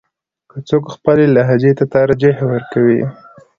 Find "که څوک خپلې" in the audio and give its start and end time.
0.49-1.25